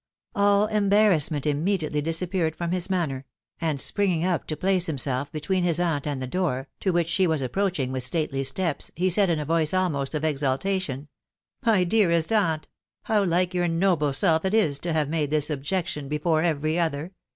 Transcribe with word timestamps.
All 0.33 0.65
embarrassment 0.65 1.45
immediately 1.45 2.01
disappeared 2.01 2.55
from 2.55 2.71
his 2.71 2.89
manner; 2.89 3.27
and 3.59 3.79
springing 3.79 4.25
up 4.25 4.47
to 4.47 4.57
place 4.57 4.87
himself 4.87 5.31
between 5.31 5.61
his 5.63 5.79
aunt 5.79 6.07
and 6.07 6.19
the 6.19 6.25
door, 6.25 6.67
to 6.79 6.89
which 6.91 7.07
'she 7.07 7.27
was 7.27 7.39
approaching 7.43 7.91
with 7.91 8.01
stately 8.01 8.43
steps, 8.43 8.89
he 8.95 9.11
said, 9.11 9.29
in 9.29 9.37
a 9.37 9.45
voice 9.45 9.75
almost 9.75 10.15
of 10.15 10.23
exultation," 10.23 11.07
My 11.67 11.83
dearest 11.83 12.33
aunt!.... 12.33 12.67
How 13.03 13.23
like 13.23 13.53
your 13.53 13.67
noble 13.67 14.11
self 14.11 14.43
it 14.43 14.55
is 14.55 14.79
to 14.79 14.93
have 14.93 15.07
made 15.07 15.29
this 15.29 15.51
objection 15.51 16.07
before 16.07 16.41
every 16.41 16.79
other 16.79 17.11